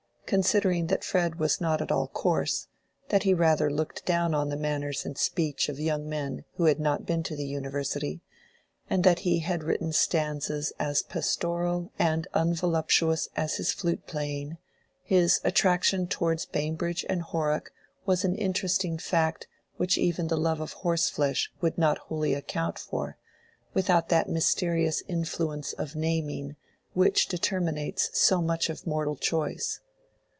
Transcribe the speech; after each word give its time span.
Considering 0.31 0.87
that 0.87 1.03
Fred 1.03 1.35
was 1.39 1.59
not 1.59 1.81
at 1.81 1.91
all 1.91 2.07
coarse, 2.07 2.69
that 3.09 3.23
he 3.23 3.33
rather 3.33 3.69
looked 3.69 4.05
down 4.05 4.33
on 4.33 4.47
the 4.47 4.55
manners 4.55 5.03
and 5.03 5.17
speech 5.17 5.67
of 5.67 5.77
young 5.77 6.07
men 6.07 6.45
who 6.53 6.63
had 6.67 6.79
not 6.79 7.05
been 7.05 7.21
to 7.23 7.35
the 7.35 7.45
university, 7.45 8.21
and 8.89 9.03
that 9.03 9.19
he 9.27 9.39
had 9.39 9.61
written 9.61 9.91
stanzas 9.91 10.71
as 10.79 11.01
pastoral 11.01 11.91
and 11.99 12.29
unvoluptuous 12.33 13.27
as 13.35 13.55
his 13.57 13.73
flute 13.73 14.07
playing, 14.07 14.57
his 15.03 15.41
attraction 15.43 16.07
towards 16.07 16.45
Bambridge 16.45 17.05
and 17.09 17.23
Horrock 17.23 17.73
was 18.05 18.23
an 18.23 18.37
interesting 18.37 18.97
fact 18.97 19.49
which 19.75 19.97
even 19.97 20.29
the 20.29 20.37
love 20.37 20.61
of 20.61 20.71
horse 20.71 21.09
flesh 21.09 21.51
would 21.59 21.77
not 21.77 21.97
wholly 21.97 22.33
account 22.33 22.79
for 22.79 23.17
without 23.73 24.07
that 24.07 24.29
mysterious 24.29 25.03
influence 25.09 25.73
of 25.73 25.97
Naming 25.97 26.55
which 26.93 27.27
determinates 27.27 28.11
so 28.15 28.41
much 28.41 28.69
of 28.69 28.87
mortal 28.87 29.17
choice. 29.17 29.81